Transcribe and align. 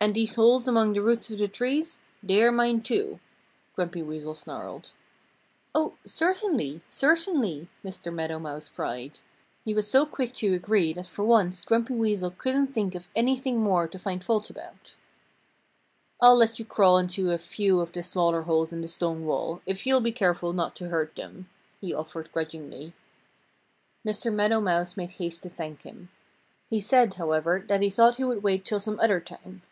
"And 0.00 0.14
these 0.14 0.34
holes 0.34 0.66
among 0.66 0.94
the 0.94 1.00
roots 1.00 1.30
of 1.30 1.38
the 1.38 1.46
trees 1.46 2.00
they 2.24 2.42
are 2.42 2.50
mine 2.50 2.80
too," 2.80 3.20
Grumpy 3.76 4.02
Weasel 4.02 4.34
snarled. 4.34 4.90
"Oh, 5.76 5.94
certainly! 6.04 6.82
Certainly!" 6.88 7.68
Mr. 7.84 8.12
Meadow 8.12 8.40
Mouse 8.40 8.68
cried. 8.68 9.20
He 9.64 9.72
was 9.72 9.88
so 9.88 10.04
quick 10.04 10.32
to 10.32 10.54
agree 10.54 10.92
that 10.94 11.06
for 11.06 11.24
once 11.24 11.62
Grumpy 11.64 11.94
Weasel 11.94 12.32
couldn't 12.32 12.74
think 12.74 12.96
of 12.96 13.06
anything 13.14 13.58
more 13.60 13.86
to 13.86 13.96
find 13.96 14.24
fault 14.24 14.50
about. 14.50 14.96
"I'll 16.20 16.36
let 16.36 16.58
you 16.58 16.64
crawl 16.64 16.98
into 16.98 17.30
a 17.30 17.38
few 17.38 17.78
of 17.78 17.92
the 17.92 18.02
smaller 18.02 18.42
holes 18.42 18.72
in 18.72 18.80
the 18.80 18.88
stone 18.88 19.24
wall, 19.24 19.62
if 19.66 19.86
you'll 19.86 20.00
be 20.00 20.10
careful 20.10 20.52
not 20.52 20.74
to 20.76 20.88
hurt 20.88 21.14
them," 21.14 21.48
he 21.80 21.94
offered 21.94 22.32
grudgingly. 22.32 22.92
Mr. 24.04 24.34
Meadow 24.34 24.60
Mouse 24.60 24.96
made 24.96 25.10
haste 25.12 25.44
to 25.44 25.48
thank 25.48 25.82
him. 25.82 26.08
He 26.68 26.80
said, 26.80 27.14
however, 27.14 27.64
that 27.68 27.82
he 27.82 27.90
thought 27.90 28.16
he 28.16 28.24
would 28.24 28.42
wait 28.42 28.64
till 28.64 28.80
some 28.80 28.98
other 28.98 29.20
time. 29.20 29.62